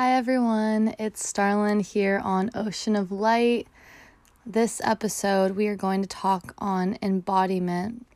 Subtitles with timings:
[0.00, 0.94] Hi, everyone.
[0.96, 3.66] It's Starlin here on Ocean of Light.
[4.46, 8.06] This episode, we are going to talk on embodiment.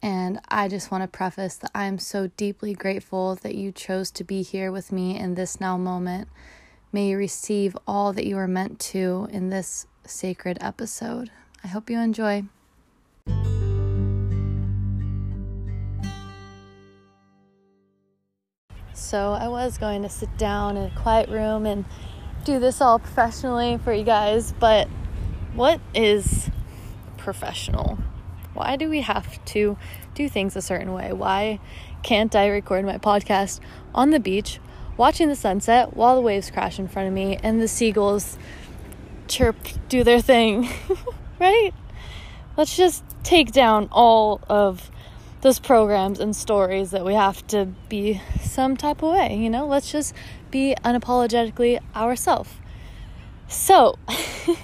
[0.00, 4.12] And I just want to preface that I am so deeply grateful that you chose
[4.12, 6.28] to be here with me in this now moment.
[6.92, 11.32] May you receive all that you are meant to in this sacred episode.
[11.64, 12.44] I hope you enjoy.
[18.94, 21.84] So I was going to sit down in a quiet room and
[22.44, 24.88] do this all professionally for you guys, but
[25.54, 26.50] what is
[27.16, 27.98] professional?
[28.52, 29.78] Why do we have to
[30.14, 31.12] do things a certain way?
[31.12, 31.58] Why
[32.02, 33.60] can't I record my podcast
[33.94, 34.60] on the beach
[34.98, 38.36] watching the sunset while the waves crash in front of me and the seagulls
[39.26, 39.56] chirp,
[39.88, 40.68] do their thing?
[41.40, 41.72] right?
[42.58, 44.90] Let's just take down all of
[45.42, 49.66] those programs and stories that we have to be some type of way, you know?
[49.66, 50.14] Let's just
[50.50, 52.50] be unapologetically ourselves.
[53.48, 53.98] So,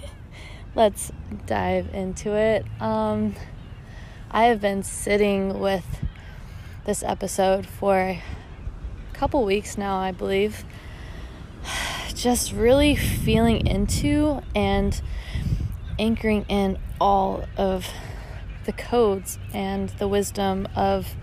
[0.76, 1.12] let's
[1.46, 2.64] dive into it.
[2.80, 3.34] Um,
[4.30, 5.84] I have been sitting with
[6.86, 8.22] this episode for a
[9.14, 10.64] couple weeks now, I believe.
[12.14, 15.00] Just really feeling into and
[15.98, 17.88] anchoring in all of
[18.68, 21.16] the codes and the wisdom of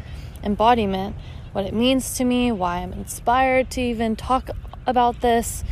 [0.43, 1.15] embodiment,
[1.52, 4.49] what it means to me, why I'm inspired to even talk
[4.87, 5.63] about this,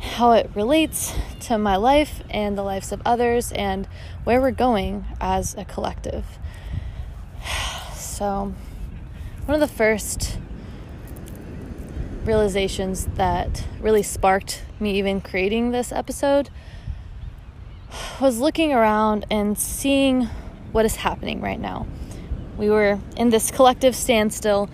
[0.00, 3.88] how it relates to my life and the lives of others, and
[4.24, 6.26] where we're going as a collective.
[7.94, 8.54] So,
[9.46, 10.38] one of the first
[12.24, 16.50] realizations that really sparked me even creating this episode
[18.20, 20.28] was looking around and seeing
[20.72, 21.86] what is happening right now.
[22.56, 24.68] We were in this collective standstill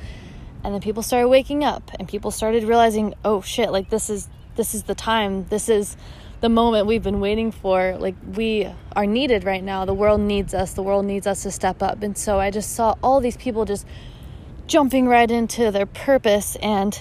[0.64, 4.28] and then people started waking up and people started realizing, "Oh shit, like this is
[4.56, 5.46] this is the time.
[5.50, 5.96] This is
[6.41, 7.96] the moment we've been waiting for.
[7.98, 9.84] Like we are needed right now.
[9.84, 10.72] The world needs us.
[10.72, 13.64] The world needs us to step up." And so I just saw all these people
[13.64, 13.87] just
[14.66, 17.00] jumping right into their purpose and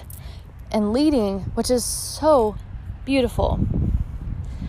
[0.70, 2.56] and leading, which is so
[3.04, 3.58] beautiful.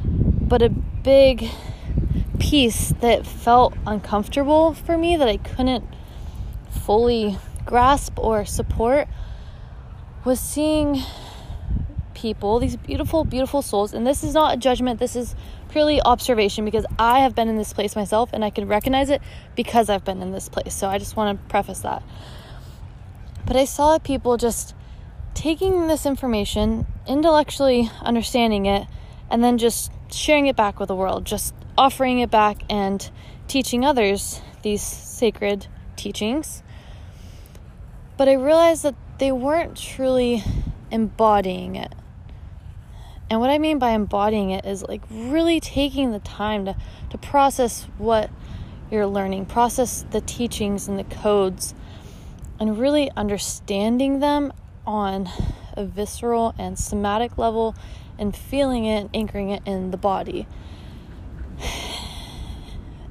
[0.03, 1.49] But a big
[2.39, 5.85] piece that felt uncomfortable for me that I couldn't
[6.69, 9.07] fully grasp or support
[10.25, 11.01] was seeing
[12.13, 13.93] people, these beautiful, beautiful souls.
[13.93, 15.35] And this is not a judgment, this is
[15.69, 19.21] purely observation because I have been in this place myself and I can recognize it
[19.55, 20.73] because I've been in this place.
[20.73, 22.03] So I just want to preface that.
[23.45, 24.75] But I saw people just
[25.33, 28.87] taking this information, intellectually understanding it,
[29.29, 33.09] and then just sharing it back with the world, just offering it back and
[33.47, 36.63] teaching others these sacred teachings.
[38.17, 40.43] But I realized that they weren't truly
[40.91, 41.93] embodying it.
[43.29, 46.75] And what I mean by embodying it is like really taking the time to,
[47.11, 48.29] to process what
[48.89, 51.75] you're learning, process the teachings and the codes,
[52.59, 54.51] and really understanding them
[54.85, 55.29] on
[55.73, 57.75] a visceral and somatic level
[58.19, 60.45] and feeling it anchoring it in the body.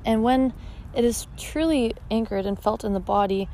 [0.05, 0.55] And when
[0.95, 3.49] it is truly anchored and felt in the body,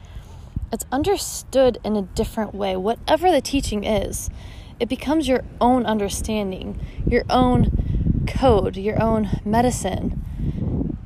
[0.72, 2.76] it's understood in a different way.
[2.76, 4.31] Whatever the teaching is,
[4.78, 10.25] it becomes your own understanding, your own code, your own medicine.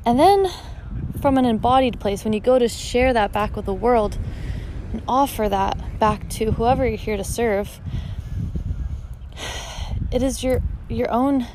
[0.05, 0.47] And then
[1.21, 4.17] from an embodied place, when you go to share that back with the world
[4.91, 7.79] and offer that back to whoever you're here to serve,
[10.11, 11.45] it is your your own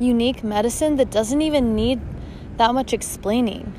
[0.00, 2.00] unique medicine that doesn't even need
[2.56, 3.74] that much explaining.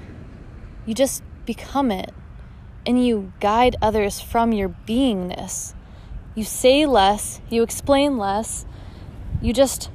[0.86, 2.14] You just become it
[2.86, 5.74] and you guide others from your beingness.
[6.36, 8.66] You say less, you explain less,
[9.42, 9.90] you just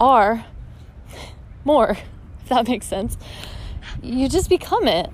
[0.00, 0.46] are
[1.64, 1.90] more,
[2.42, 3.16] if that makes sense.
[4.02, 5.10] You just become it.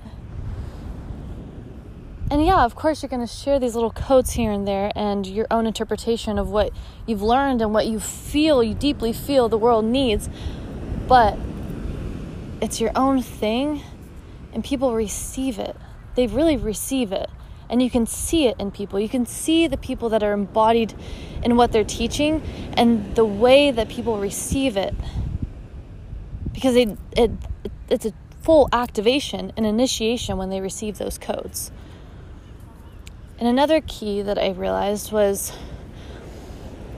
[2.31, 5.27] And yeah, of course, you're going to share these little codes here and there and
[5.27, 6.71] your own interpretation of what
[7.05, 10.29] you've learned and what you feel, you deeply feel the world needs.
[11.09, 11.37] But
[12.61, 13.83] it's your own thing
[14.53, 15.75] and people receive it.
[16.15, 17.29] They really receive it.
[17.69, 18.97] And you can see it in people.
[18.97, 20.93] You can see the people that are embodied
[21.43, 22.41] in what they're teaching
[22.77, 24.95] and the way that people receive it.
[26.53, 27.31] Because it, it,
[27.89, 31.73] it's a full activation and initiation when they receive those codes.
[33.41, 35.51] And another key that I realized was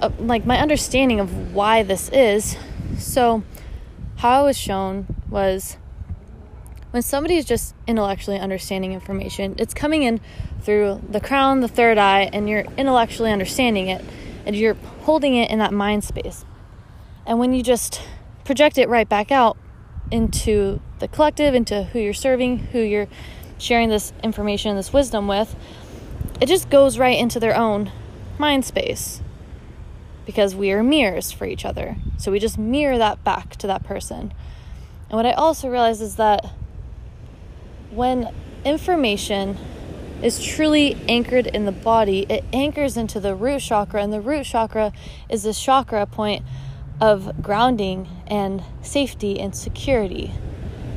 [0.01, 2.57] uh, like my understanding of why this is.
[2.99, 3.43] So,
[4.17, 5.77] how I was shown was
[6.91, 10.19] when somebody is just intellectually understanding information, it's coming in
[10.61, 14.03] through the crown, the third eye, and you're intellectually understanding it.
[14.45, 16.43] and you're holding it in that mind space.
[17.25, 18.01] And when you just
[18.43, 19.55] project it right back out
[20.11, 23.07] into the collective, into who you're serving, who you're
[23.57, 25.55] sharing this information, and this wisdom with,
[26.41, 27.91] it just goes right into their own
[28.37, 29.21] mind space
[30.25, 31.97] because we are mirrors for each other.
[32.17, 34.33] So we just mirror that back to that person.
[35.09, 36.45] And what I also realize is that
[37.91, 38.33] when
[38.65, 39.57] information
[40.21, 44.45] is truly anchored in the body, it anchors into the root chakra, and the root
[44.45, 44.93] chakra
[45.29, 46.43] is the chakra point
[47.01, 50.31] of grounding and safety and security.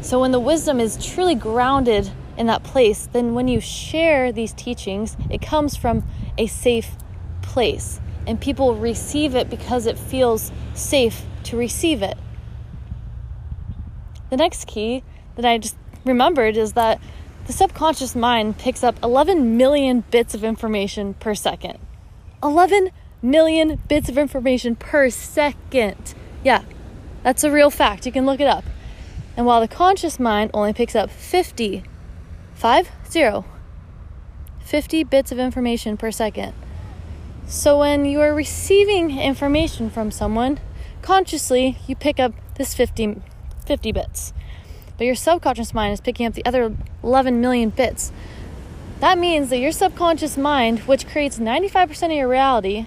[0.00, 4.52] So when the wisdom is truly grounded in that place, then when you share these
[4.52, 6.04] teachings, it comes from
[6.38, 6.90] a safe
[7.42, 12.18] place and people receive it because it feels safe to receive it.
[14.30, 15.04] The next key
[15.36, 17.00] that I just remembered is that
[17.46, 21.78] the subconscious mind picks up 11 million bits of information per second.
[22.42, 22.90] 11
[23.22, 26.14] million bits of information per second.
[26.42, 26.64] Yeah,
[27.22, 28.04] that's a real fact.
[28.04, 28.64] You can look it up.
[29.36, 31.84] And while the conscious mind only picks up 50,
[32.56, 33.44] 5, 0,
[34.60, 36.54] 50 bits of information per second.
[37.46, 40.58] So when you are receiving information from someone,
[41.02, 43.20] consciously you pick up this 50,
[43.66, 44.32] 50 bits.
[44.96, 46.74] But your subconscious mind is picking up the other
[47.04, 48.10] 11 million bits.
[49.00, 52.86] That means that your subconscious mind, which creates 95% of your reality,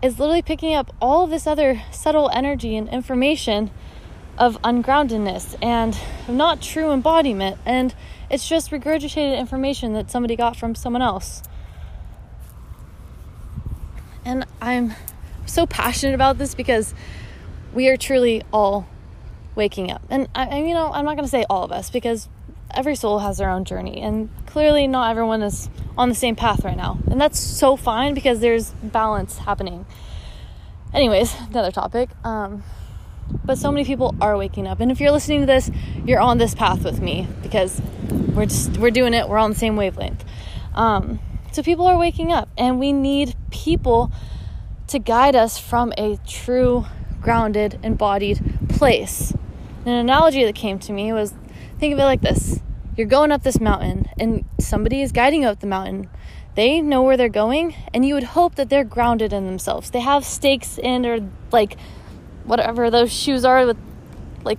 [0.00, 3.72] is literally picking up all of this other subtle energy and information
[4.38, 5.96] of ungroundedness and
[6.28, 7.58] not true embodiment.
[7.64, 7.94] And
[8.30, 11.42] it's just regurgitated information that somebody got from someone else.
[14.24, 14.94] And I'm
[15.46, 16.94] so passionate about this because
[17.72, 18.86] we are truly all
[19.54, 20.02] waking up.
[20.08, 22.28] And I, you know, I'm not going to say all of us because
[22.70, 26.64] every soul has their own journey, and clearly not everyone is on the same path
[26.64, 26.98] right now.
[27.10, 29.86] And that's so fine because there's balance happening.
[30.92, 32.10] Anyways, another topic.
[32.24, 32.62] Um,
[33.44, 35.70] but so many people are waking up, and if you're listening to this,
[36.04, 37.80] you're on this path with me because
[38.34, 39.28] we're just we're doing it.
[39.28, 40.24] We're on the same wavelength.
[40.74, 41.20] Um,
[41.52, 44.10] so people are waking up, and we need people
[44.88, 46.86] to guide us from a true,
[47.20, 49.32] grounded, embodied place.
[49.86, 51.34] An analogy that came to me was
[51.78, 52.60] think of it like this
[52.96, 56.08] you're going up this mountain, and somebody is guiding you up the mountain.
[56.54, 59.90] They know where they're going, and you would hope that they're grounded in themselves.
[59.90, 61.18] They have stakes in, or
[61.50, 61.76] like
[62.44, 63.78] whatever those shoes are with
[64.44, 64.58] like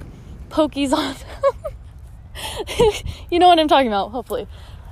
[0.49, 1.15] pokies on
[3.29, 4.47] you know what I'm talking about, hopefully.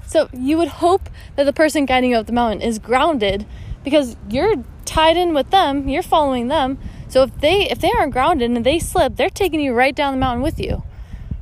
[0.06, 3.46] So you would hope that the person guiding you up the mountain is grounded
[3.84, 4.56] because you're
[4.86, 6.78] tied in with them, you're following them.
[7.10, 10.14] So if they if they aren't grounded and they slip, they're taking you right down
[10.14, 10.84] the mountain with you.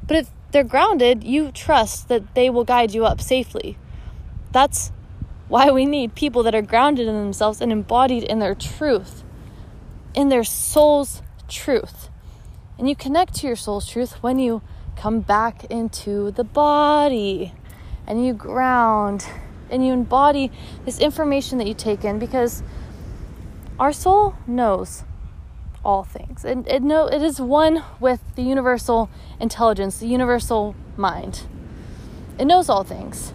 [0.08, 3.78] But if they're grounded, you trust that they will guide you up safely.
[4.52, 4.92] That's
[5.48, 9.24] why we need people that are grounded in themselves and embodied in their truth,
[10.14, 11.22] in their soul's
[11.52, 12.10] truth.
[12.80, 14.62] And you connect to your soul's truth when you
[14.96, 17.54] come back into the body
[18.08, 19.28] and you ground
[19.70, 20.52] and you embody
[20.86, 22.64] this information that you take in because
[23.80, 25.04] our soul knows
[25.84, 26.46] all things.
[26.46, 29.10] It, it, know, it is one with the universal
[29.40, 31.44] intelligence, the universal mind.
[32.38, 33.34] It knows all things.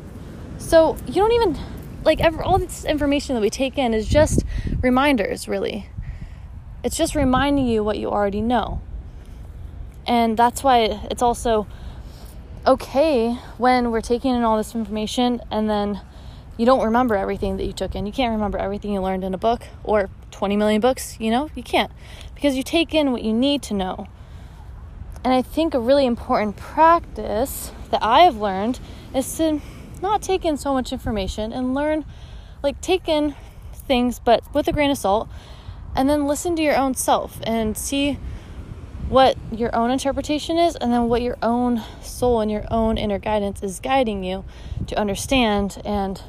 [0.59, 1.59] So you don't even,
[2.05, 4.45] like, ever, all this information that we take in is just
[4.81, 5.89] reminders, really.
[6.87, 8.81] It's just reminding you what you already know.
[10.07, 11.67] And that's why it's also
[12.65, 16.01] okay when we're taking in all this information and then
[16.57, 18.07] you don't remember everything that you took in.
[18.07, 21.51] You can't remember everything you learned in a book or 20 million books, you know?
[21.57, 21.91] You can't
[22.37, 24.07] because you take in what you need to know.
[25.25, 28.79] And I think a really important practice that I have learned
[29.13, 29.61] is to
[30.01, 32.05] not take in so much information and learn,
[32.63, 33.35] like, take in
[33.75, 35.29] things, but with a grain of salt,
[35.97, 38.19] and then listen to your own self and see
[39.09, 43.19] what your own interpretation is and then what your own soul and your own inner
[43.19, 44.45] guidance is guiding you
[44.87, 46.23] to understand and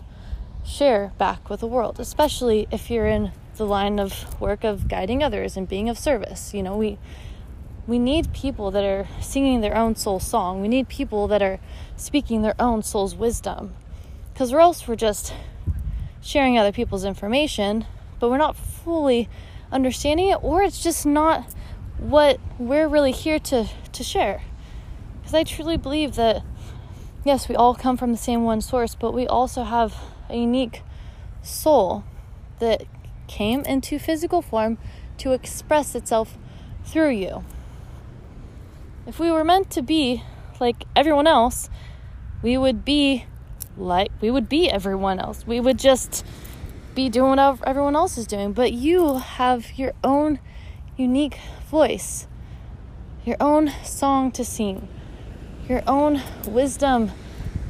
[0.64, 5.24] share back with the world, especially if you're in the line of work of guiding
[5.24, 6.54] others and being of service.
[6.54, 6.98] You know, we
[7.88, 10.62] we need people that are singing their own soul song.
[10.62, 11.60] We need people that are
[11.96, 13.74] speaking their own soul's wisdom.
[14.36, 15.34] Cuz or else we're just
[16.22, 17.86] sharing other people's information,
[18.20, 19.30] but we're not fully
[19.72, 21.54] understanding it or it's just not
[21.98, 24.42] what we're really here to, to share.
[25.20, 26.44] Because I truly believe that,
[27.26, 29.96] yes, we all come from the same one source, but we also have
[30.30, 30.84] a unique
[31.42, 32.04] soul
[32.60, 32.84] that
[33.28, 34.78] came into physical form
[35.18, 36.38] to express itself
[36.86, 37.44] through you.
[39.06, 40.24] If we were meant to be
[40.60, 41.70] like everyone else,
[42.42, 43.26] we would be
[43.78, 45.46] like we would be everyone else.
[45.46, 46.26] We would just
[46.98, 50.40] be doing what everyone else is doing, but you have your own
[50.98, 51.38] unique
[51.70, 52.26] voice,
[53.24, 54.88] your own song to sing,
[55.70, 57.12] your own wisdom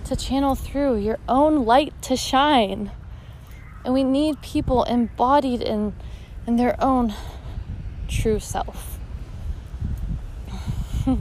[0.06, 2.90] to channel through, your own light to shine.
[3.84, 5.94] And we need people embodied in,
[6.48, 7.14] in their own
[8.08, 8.98] true self.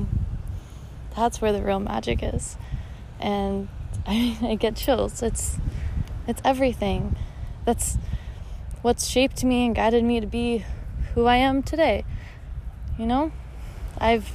[1.16, 2.56] That's where the real magic is.
[3.18, 3.66] And
[4.06, 5.24] I, I get chills.
[5.24, 5.58] It's
[6.28, 7.16] it's everything.
[7.66, 7.98] That's
[8.80, 10.64] what's shaped me and guided me to be
[11.14, 12.04] who I am today.
[12.98, 13.32] You know?
[13.98, 14.32] I've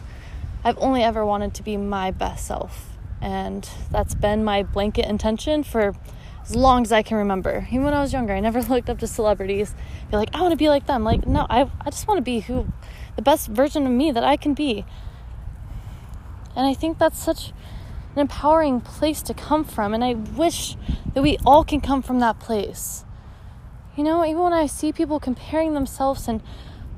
[0.63, 2.89] I've only ever wanted to be my best self.
[3.19, 5.95] And that's been my blanket intention for
[6.43, 7.67] as long as I can remember.
[7.69, 9.73] Even when I was younger, I never looked up to celebrities.
[10.09, 11.03] Be like, I want to be like them.
[11.03, 12.67] Like, no, I I just want to be who
[13.15, 14.85] the best version of me that I can be.
[16.55, 17.53] And I think that's such
[18.15, 19.93] an empowering place to come from.
[19.93, 20.75] And I wish
[21.13, 23.05] that we all can come from that place.
[24.01, 26.41] You know, even when I see people comparing themselves and,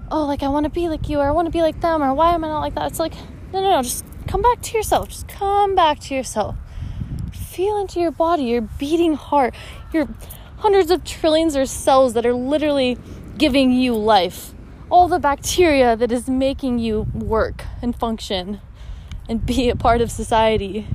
[0.10, 2.01] oh, like I want to be like you, or I want to be like them,
[2.01, 2.89] or why am I not like that?
[2.89, 3.13] It's like,
[3.51, 5.10] no, no, no, just come back to yourself.
[5.10, 6.55] Just come back to yourself.
[7.33, 9.53] Feel into your body, your beating heart,
[9.91, 10.07] your
[10.60, 12.98] hundreds of trillions of cells that are literally
[13.38, 14.53] giving you life.
[14.89, 18.62] All the bacteria that is making you work and function
[19.27, 20.88] and be a part of society.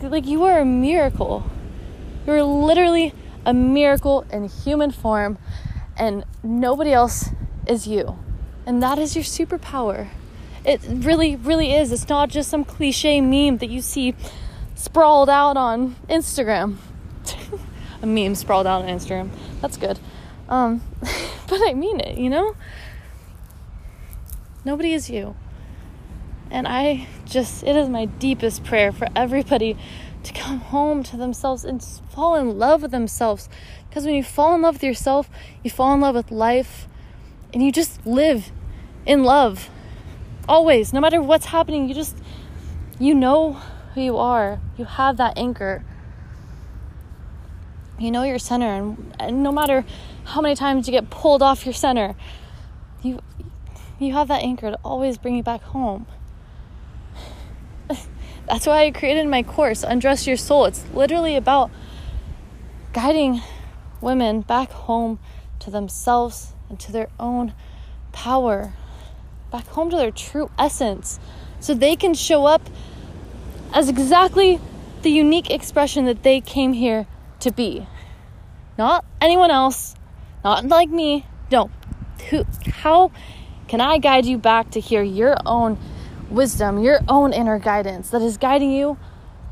[0.00, 1.50] Like, you are a miracle.
[2.28, 3.12] You're literally
[3.46, 5.38] a miracle in human form,
[5.96, 7.30] and nobody else
[7.66, 8.18] is you.
[8.66, 10.08] And that is your superpower.
[10.64, 11.92] It really, really is.
[11.92, 14.16] It's not just some cliche meme that you see
[14.74, 16.78] sprawled out on Instagram.
[18.02, 19.30] a meme sprawled out on Instagram.
[19.62, 20.00] That's good.
[20.48, 20.82] Um,
[21.46, 22.56] but I mean it, you know?
[24.64, 25.36] Nobody is you.
[26.50, 29.76] And I just, it is my deepest prayer for everybody
[30.26, 33.48] to come home to themselves and fall in love with themselves.
[33.88, 35.30] Because when you fall in love with yourself,
[35.62, 36.88] you fall in love with life
[37.52, 38.50] and you just live
[39.06, 39.70] in love.
[40.48, 42.16] Always, no matter what's happening, you just,
[42.98, 43.54] you know
[43.94, 44.60] who you are.
[44.76, 45.84] You have that anchor.
[47.98, 49.86] You know your center, and, and no matter
[50.24, 52.14] how many times you get pulled off your center,
[53.02, 53.20] you
[53.98, 56.06] you have that anchor to always bring you back home.
[58.46, 60.66] That's why I created my course, Undress Your Soul.
[60.66, 61.70] It's literally about
[62.92, 63.42] guiding
[64.00, 65.18] women back home
[65.58, 67.54] to themselves and to their own
[68.12, 68.72] power,
[69.50, 71.18] back home to their true essence,
[71.58, 72.62] so they can show up
[73.74, 74.60] as exactly
[75.02, 77.06] the unique expression that they came here
[77.40, 77.86] to be.
[78.78, 79.96] Not anyone else,
[80.44, 81.26] not like me.
[81.50, 81.70] No.
[82.30, 83.10] Who, how
[83.66, 85.78] can I guide you back to hear your own?
[86.30, 88.98] Wisdom, your own inner guidance that is guiding you,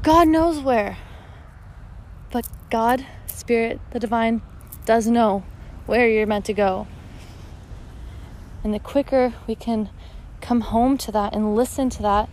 [0.02, 0.99] God knows where.
[2.31, 4.43] But God, Spirit, the divine,
[4.85, 5.45] does know
[5.87, 6.87] where you're meant to go.
[8.62, 9.90] And the quicker we can
[10.40, 12.28] come home to that and listen to that,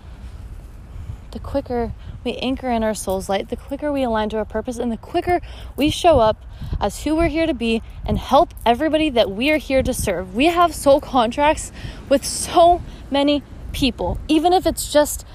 [1.32, 1.94] the quicker
[2.24, 4.98] we anchor in our soul's light, the quicker we align to our purpose, and the
[4.98, 5.42] quicker
[5.76, 6.44] we show up
[6.80, 10.36] as who we're here to be and help everybody that we are here to serve.
[10.36, 11.72] We have soul contracts
[12.10, 15.26] with so many people, even if it's just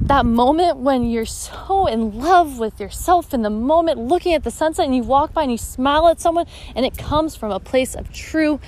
[0.00, 4.50] that moment when you're so in love with yourself in the moment, looking at the
[4.50, 7.60] sunset, and you walk by and you smile at someone, and it comes from a
[7.60, 8.60] place of true,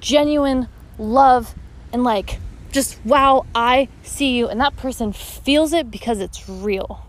[0.00, 1.54] genuine love
[1.92, 2.38] and like,
[2.72, 7.06] just wow, I see you, and that person feels it because it's real.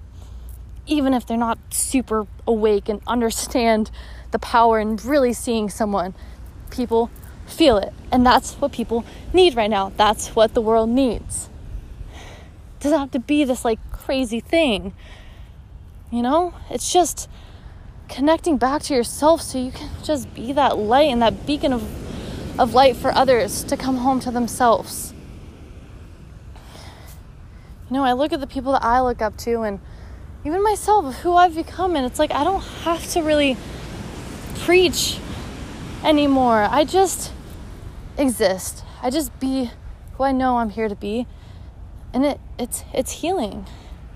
[0.86, 3.92] Even if they're not super awake and understand
[4.32, 6.14] the power and really seeing someone,
[6.70, 7.10] people
[7.48, 7.94] feel it.
[8.12, 9.92] And that's what people need right now.
[9.98, 11.50] That's what the world needs.
[12.14, 14.94] It doesn't have to be this like crazy thing.
[16.12, 16.54] You know?
[16.70, 17.30] It's just
[18.08, 21.84] connecting back to yourself so you can just be that light and that beacon of
[22.58, 25.14] of light for others to come home to themselves.
[27.90, 29.80] You know, I look at the people that I look up to and
[30.44, 33.58] even myself, who I've become, and it's like I don't have to really
[34.60, 35.20] preach
[36.04, 36.68] anymore.
[36.70, 37.32] I just
[38.18, 38.84] exist.
[39.02, 39.72] I just be
[40.14, 41.28] who I know I'm here to be.
[42.14, 43.68] And it it's it's healing.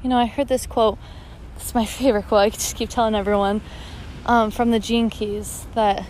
[0.02, 0.98] You know, I heard this quote.
[1.56, 2.42] It's my favorite quote.
[2.42, 3.62] I just keep telling everyone
[4.26, 6.06] um, from the Gene Keys that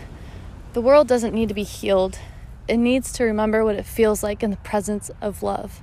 [0.72, 2.18] the world doesn't need to be healed.
[2.68, 5.82] It needs to remember what it feels like in the presence of love.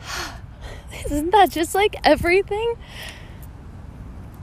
[1.04, 2.74] Isn't that just like everything?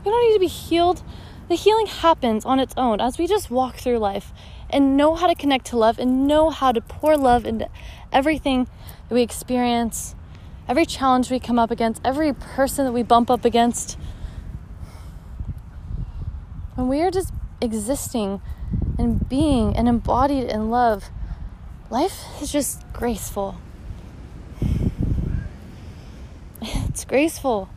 [0.05, 1.01] We don't need to be healed.
[1.49, 4.31] The healing happens on its own as we just walk through life
[4.73, 7.69] and know how to connect to love and know how to pour love into
[8.11, 8.67] everything
[9.07, 10.15] that we experience,
[10.67, 13.97] every challenge we come up against, every person that we bump up against.
[16.75, 18.41] When we are just existing
[18.97, 21.09] and being and embodied in love,
[21.89, 23.57] life is just graceful.
[26.93, 27.69] It's graceful.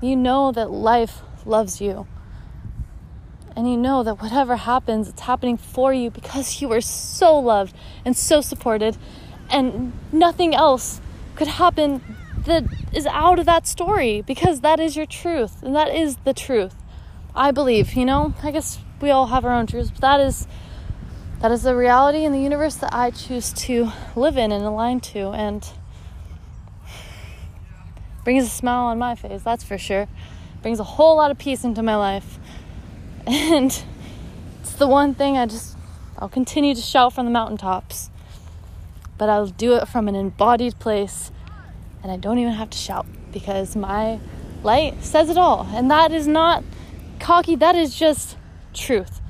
[0.00, 2.06] You know that life loves you.
[3.56, 7.74] And you know that whatever happens, it's happening for you because you are so loved
[8.04, 8.96] and so supported,
[9.48, 11.00] and nothing else
[11.36, 12.02] could happen
[12.44, 16.34] that is out of that story because that is your truth and that is the
[16.34, 16.74] truth.
[17.34, 20.46] I believe, you know, I guess we all have our own truths, but that is
[21.40, 25.00] that is the reality in the universe that I choose to live in and align
[25.00, 25.68] to and
[28.24, 30.08] brings a smile on my face, that's for sure.
[30.62, 32.38] Brings a whole lot of peace into my life.
[33.26, 33.82] And
[34.60, 35.76] it's the one thing I just
[36.18, 38.10] I'll continue to shout from the mountaintops.
[39.16, 41.30] But I'll do it from an embodied place
[42.02, 44.20] and I don't even have to shout because my
[44.62, 45.66] light says it all.
[45.72, 46.62] And that is not
[47.18, 48.36] cocky, that is just
[48.74, 49.22] truth.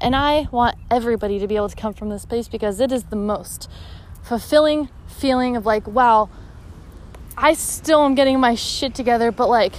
[0.00, 3.04] And I want everybody to be able to come from this place because it is
[3.04, 3.68] the most
[4.22, 6.30] fulfilling feeling of like, wow,
[7.36, 9.74] I still am getting my shit together, but like,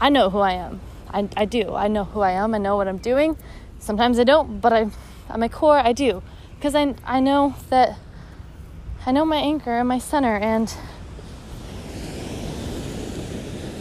[0.00, 0.80] I know who I am.
[1.10, 1.74] I, I do.
[1.74, 2.54] I know who I am.
[2.54, 3.36] I know what I'm doing.
[3.78, 4.90] Sometimes I don't, but I,
[5.28, 6.22] at my core, I do.
[6.56, 7.98] Because I, I know that
[9.04, 10.74] I know my anchor and my center, and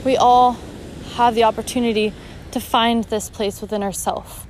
[0.04, 0.58] we all
[1.16, 2.14] have the opportunity
[2.52, 4.46] to find this place within ourselves.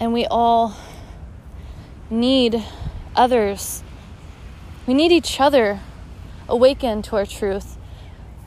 [0.00, 0.74] And we all
[2.08, 2.64] need
[3.14, 3.82] others.
[4.86, 5.80] We need each other
[6.48, 7.77] awakened to our truth,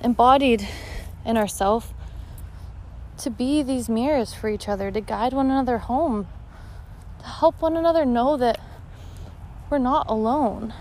[0.04, 0.68] embodied
[1.26, 1.94] in ourself,
[3.18, 6.28] to be these mirrors for each other, to guide one another home,
[7.20, 8.60] to help one another know that
[9.70, 10.74] we're not alone.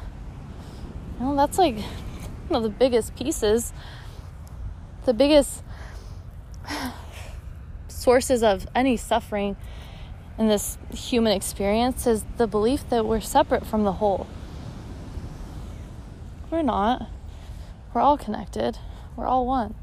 [1.19, 1.79] You know, that's like
[2.49, 3.73] one of the biggest pieces,
[5.05, 5.63] the biggest
[7.89, 9.57] sources of any suffering
[10.39, 14.27] in this human experience is the belief that we're separate from the whole.
[16.51, 17.09] We're not.
[17.93, 18.79] We're all connected.
[19.17, 19.75] We're all one.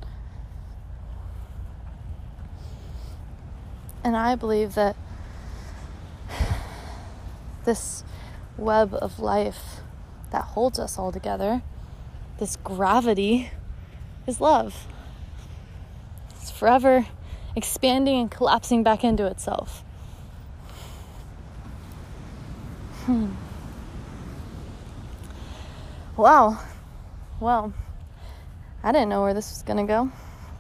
[4.04, 4.96] And I believe that
[7.66, 8.04] this
[8.58, 9.82] web of life
[10.32, 11.62] that holds us all together
[12.38, 13.50] this gravity
[14.28, 14.88] is love.
[16.32, 17.08] It's forever
[17.56, 19.84] expanding and collapsing back into itself.
[23.06, 23.32] Hmm.
[26.16, 26.60] Wow.
[27.40, 27.74] Well,
[28.84, 30.12] I didn't know where this was going to go,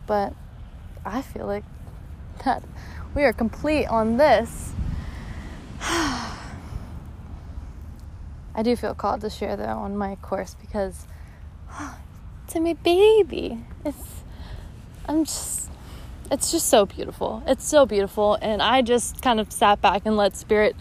[0.06, 0.34] but
[1.06, 1.64] I feel like
[2.46, 2.64] that
[3.16, 4.74] we are complete on this.
[5.82, 6.34] I
[8.64, 11.06] do feel called to share though on my course because
[12.48, 13.66] to my baby.
[13.86, 14.24] It's
[15.08, 15.70] I'm just
[16.30, 17.44] it's just so beautiful.
[17.48, 20.76] It's so beautiful and I just kind of sat back and let spirit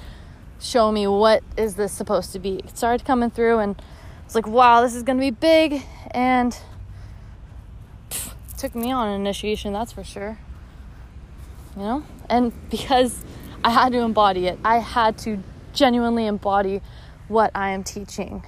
[0.61, 2.57] show me what is this supposed to be.
[2.57, 3.81] It started coming through and
[4.25, 6.59] it's like, wow, this is going to be big and
[8.57, 10.39] took me on initiation, that's for sure.
[11.77, 12.05] You know?
[12.29, 13.23] And because
[13.63, 15.43] I had to embody it, I had to
[15.73, 16.81] genuinely embody
[17.29, 18.43] what I am teaching.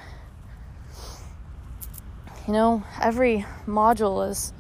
[2.47, 4.53] You know, every module is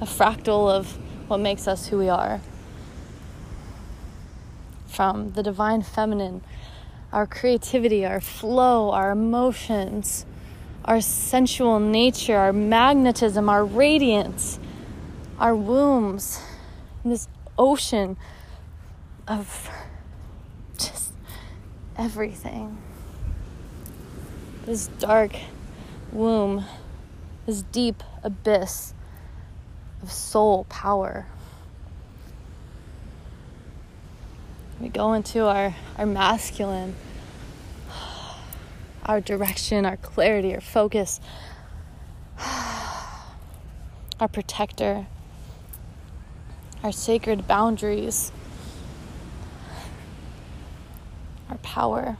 [0.00, 0.98] a fractal of
[1.28, 2.40] what makes us who we are.
[4.88, 6.42] From the divine feminine,
[7.12, 10.26] our creativity, our flow, our emotions,
[10.84, 14.58] our sensual nature, our magnetism, our radiance,
[15.38, 16.42] our wombs,
[17.04, 18.16] this ocean
[19.28, 19.70] of
[20.78, 21.12] just
[21.96, 22.78] everything
[24.70, 25.32] this dark
[26.12, 26.64] womb,
[27.44, 28.94] this deep abyss
[30.00, 31.26] of soul power.
[34.80, 36.94] We go into our, our masculine,
[39.06, 41.20] our direction, our clarity, our focus,
[42.38, 45.06] our protector,
[46.82, 48.32] our sacred boundaries,
[51.48, 52.16] our power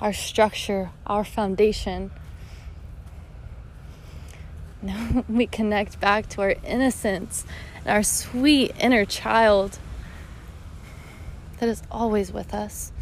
[0.00, 2.10] our structure, our foundation.
[4.82, 7.44] Now we connect back to our innocence
[7.80, 9.78] and our sweet inner child
[11.58, 12.92] that is always with us.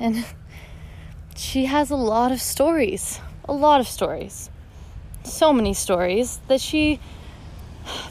[0.00, 0.24] And
[1.36, 4.50] she has a lot of stories, a lot of stories,
[5.22, 6.98] so many stories that she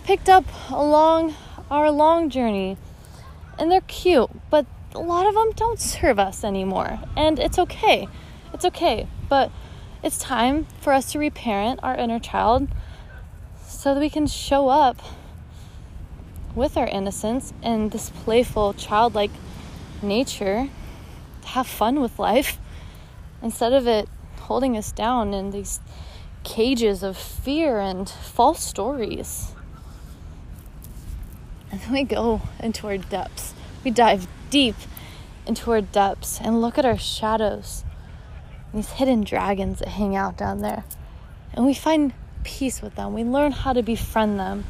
[0.04, 1.34] picked up along
[1.72, 2.78] our long journey.
[3.58, 7.00] And they're cute, but a lot of them don't serve us anymore.
[7.18, 8.08] And it's okay.
[8.54, 9.08] It's okay.
[9.28, 9.52] But
[10.04, 12.68] it's time for us to reparent our inner child
[13.66, 15.02] so that we can show up
[16.54, 19.32] with our innocence and this playful, childlike
[20.02, 20.70] nature,
[21.42, 22.60] to have fun with life
[23.42, 24.08] instead of it
[24.42, 25.80] holding us down in these
[26.44, 29.54] cages of fear and false stories.
[31.72, 33.54] And then we go into our depths.
[33.84, 34.76] We dive deep
[35.46, 37.84] into our depths and look at our shadows,
[38.74, 40.84] these hidden dragons that hang out down there.
[41.54, 43.14] And we find peace with them.
[43.14, 44.66] We learn how to befriend them.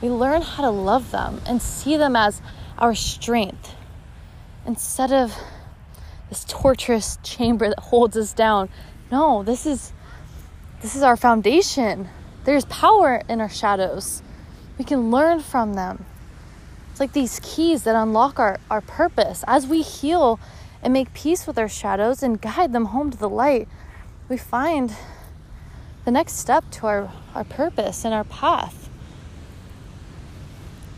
[0.00, 2.42] We learn how to love them and see them as
[2.78, 3.74] our strength
[4.66, 5.32] instead of
[6.32, 8.70] this torturous chamber that holds us down.
[9.10, 9.92] No, this is
[10.80, 12.08] this is our foundation.
[12.44, 14.22] There's power in our shadows.
[14.78, 16.06] We can learn from them.
[16.90, 19.44] It's like these keys that unlock our, our purpose.
[19.46, 20.40] As we heal
[20.82, 23.68] and make peace with our shadows and guide them home to the light,
[24.30, 24.94] we find
[26.06, 28.88] the next step to our, our purpose and our path.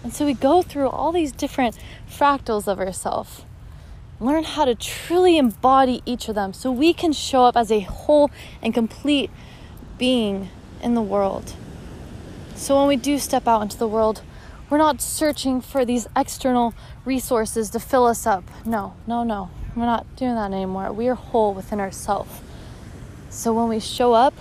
[0.04, 1.76] And so we go through all these different
[2.08, 3.44] fractals of ourselves,
[4.24, 7.80] learn how to truly embody each of them so we can show up as a
[7.80, 8.30] whole
[8.62, 9.30] and complete
[9.98, 10.48] being
[10.82, 11.54] in the world.
[12.54, 14.22] So when we do step out into the world,
[14.70, 18.44] we're not searching for these external resources to fill us up.
[18.64, 19.50] No, no, no.
[19.76, 20.92] We're not doing that anymore.
[20.92, 22.40] We are whole within ourselves.
[23.28, 24.34] So when we show up,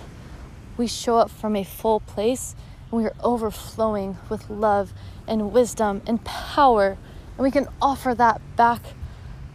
[0.76, 2.54] we show up from a full place
[2.90, 4.92] and we are overflowing with love
[5.26, 6.96] and wisdom and power.
[7.36, 8.80] And we can offer that back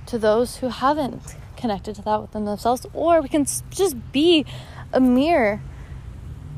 [0.10, 2.86] to those who haven't connected to that within themselves.
[2.94, 4.46] Or we can just be
[4.92, 5.62] a mirror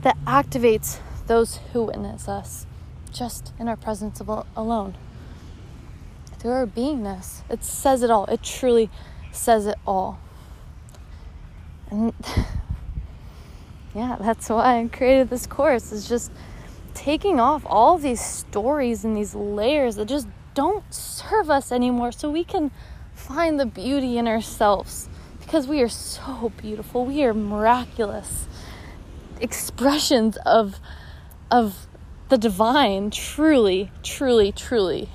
[0.04, 2.66] that activates those who witness us
[3.12, 4.22] just in our presence
[4.56, 4.96] alone.
[6.40, 7.44] Through our beingness.
[7.50, 8.26] It says it all.
[8.26, 8.90] It truly
[9.32, 10.20] says it all.
[11.90, 12.14] And
[13.94, 16.32] yeah, that's why I created this course is just
[16.94, 22.30] taking off all these stories and these layers that just don't serve us anymore so
[22.30, 22.72] we can
[23.34, 25.08] find the beauty in ourselves
[25.40, 27.06] because we are so beautiful.
[27.06, 28.48] We are miraculous
[29.40, 30.80] expressions of
[31.50, 31.88] of
[32.30, 35.10] the divine truly truly truly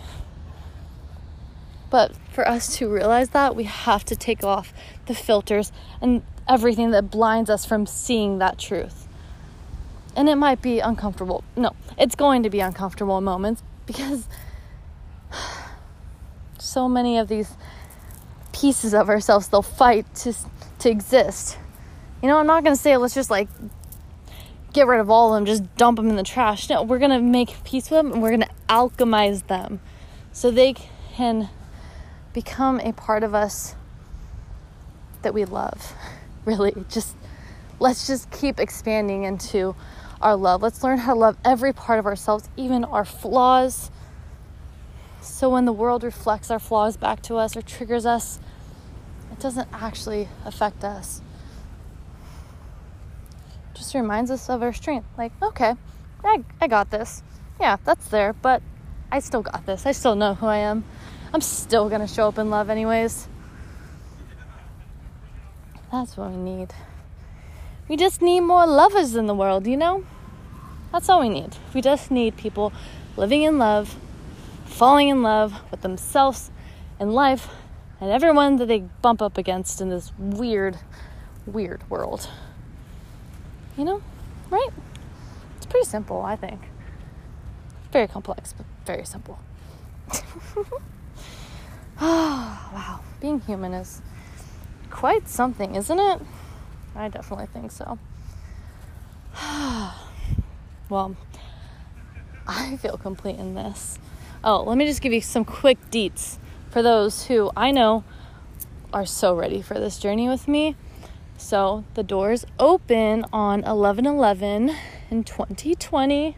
[1.91, 4.73] but for us to realize that we have to take off
[5.07, 9.07] the filters and everything that blinds us from seeing that truth.
[10.17, 11.45] And it might be uncomfortable.
[11.57, 14.27] No, it's going to be uncomfortable moments because
[16.59, 17.57] so many of these
[18.61, 20.35] pieces of ourselves they'll fight to
[20.79, 21.59] to exist.
[22.23, 23.49] You know, I'm not going to say let's just like
[24.73, 26.69] get rid of all of them, just dump them in the trash.
[26.69, 29.81] No, we're going to make peace with them and we're going to alchemize them
[30.33, 30.75] so they
[31.15, 31.49] can
[32.33, 33.75] become a part of us
[35.23, 35.95] that we love
[36.45, 37.17] really just
[37.81, 39.75] let's just keep expanding into
[40.21, 40.63] our love.
[40.63, 43.91] Let's learn how to love every part of ourselves, even our flaws.
[45.27, 48.39] So when the world reflects our flaws back to us or triggers us,
[49.31, 51.21] it doesn't actually affect us.
[53.75, 55.07] Just reminds us of our strength.
[55.19, 55.75] Like, okay,
[56.25, 57.23] I, I got this.
[57.61, 58.63] Yeah, that's there, but
[59.13, 59.85] I still got this.
[59.85, 60.85] I still know who I am.
[61.35, 63.29] I'm still gonna show up in love, anyways.
[65.93, 66.73] That's what we need.
[67.89, 70.05] We just need more lovers in the world, you know?
[70.93, 71.57] That's all we need.
[71.75, 72.73] We just need people
[73.17, 73.97] living in love,
[74.77, 76.51] falling in love with themselves
[77.01, 77.49] and life
[77.99, 80.77] and everyone that they bump up against in this weird,
[81.47, 82.29] weird world.
[83.79, 84.03] You know?
[84.51, 84.69] Right?
[85.57, 86.61] It's pretty simple, I think.
[87.91, 89.39] Very complex, but very simple.
[90.13, 90.71] oh,
[92.75, 93.01] wow.
[93.19, 94.03] Being human is
[94.91, 96.21] quite something, isn't it?
[96.95, 97.99] I definitely think so.
[100.91, 101.17] well,
[102.47, 103.99] I feel complete in this.
[104.49, 106.39] Oh, let me just give you some quick deets
[106.71, 108.05] for those who I know
[108.93, 110.77] are so ready for this journey with me.
[111.37, 114.73] So, the doors open on 11 11
[115.11, 116.37] in 2020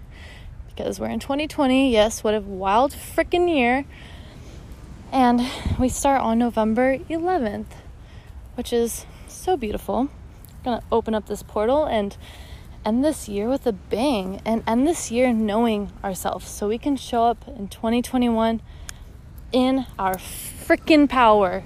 [0.68, 1.92] because we're in 2020.
[1.92, 3.84] Yes, what a wild freaking year.
[5.12, 5.46] And
[5.78, 7.66] we start on November 11th
[8.54, 9.98] which is so beautiful.
[9.98, 12.16] I'm gonna open up this portal and
[12.88, 16.96] end this year with a bang and end this year knowing ourselves so we can
[16.96, 18.62] show up in 2021
[19.52, 21.62] in our freaking power,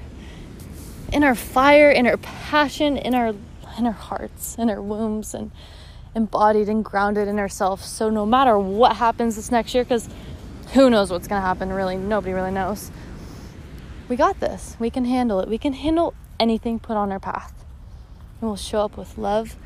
[1.13, 3.35] in our fire, in our passion, in our
[3.79, 5.53] in our hearts, in our wombs, and
[6.15, 7.87] embodied and grounded in ourselves.
[7.87, 10.09] So no matter what happens this next year, because
[10.75, 12.91] who knows what's gonna happen, really, nobody really knows.
[14.09, 14.77] We got this.
[14.81, 15.49] We can handle it.
[15.49, 17.55] We can handle anything put on our path.
[18.41, 19.57] And we'll show up with love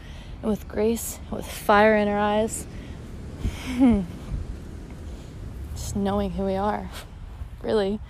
[0.43, 2.67] with grace with fire in our eyes.
[3.67, 4.03] Hmm.
[5.75, 6.91] just knowing who we are.
[7.63, 8.01] Really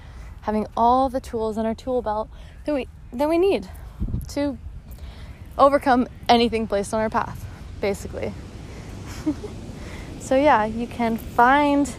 [0.43, 2.29] having all the tools in our tool belt
[2.65, 3.69] that we that we need
[4.29, 4.57] to
[5.59, 7.45] overcome anything placed on our path,
[7.81, 8.33] basically.
[10.21, 11.97] so yeah, you can find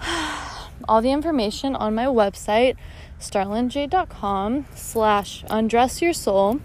[0.88, 2.76] all the information on my website,
[3.20, 6.60] starlinj.com slash undress your soul.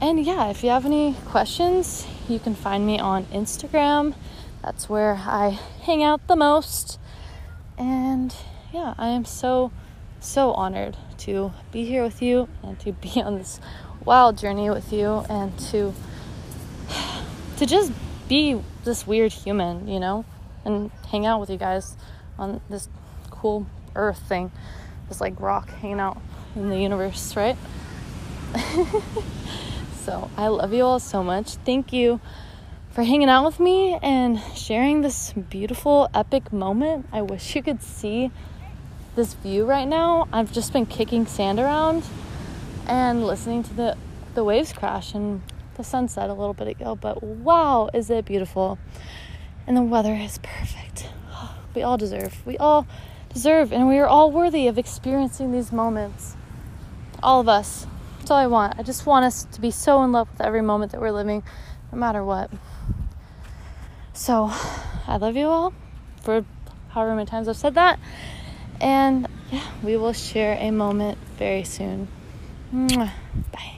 [0.00, 4.14] And yeah, if you have any questions, you can find me on Instagram.
[4.62, 7.00] That's where I hang out the most.
[7.76, 8.32] And
[8.72, 9.72] yeah, I am so,
[10.20, 13.60] so honored to be here with you and to be on this
[14.04, 15.92] wild journey with you and to
[17.56, 17.90] to just
[18.28, 20.24] be this weird human, you know,
[20.64, 21.96] and hang out with you guys
[22.38, 22.88] on this
[23.30, 24.52] cool earth thing.
[25.08, 26.18] This like rock hanging out
[26.54, 27.56] in the universe, right?
[30.08, 31.56] so, I love you all so much.
[31.66, 32.18] Thank you
[32.92, 37.04] for hanging out with me and sharing this beautiful epic moment.
[37.12, 38.30] I wish you could see
[39.16, 40.26] this view right now.
[40.32, 42.04] I've just been kicking sand around
[42.86, 43.98] and listening to the
[44.34, 45.42] the waves crash and
[45.74, 48.78] the sunset a little bit ago, but wow, is it beautiful.
[49.66, 51.10] And the weather is perfect.
[51.74, 52.46] We all deserve.
[52.46, 52.86] We all
[53.28, 56.34] deserve and we are all worthy of experiencing these moments.
[57.22, 57.86] All of us.
[58.28, 58.78] That's all I want.
[58.78, 61.42] I just want us to be so in love with every moment that we're living,
[61.90, 62.50] no matter what.
[64.12, 64.50] So,
[65.06, 65.72] I love you all
[66.20, 66.44] for
[66.90, 67.98] however many times I've said that.
[68.82, 72.08] And yeah, we will share a moment very soon.
[73.50, 73.77] Bye.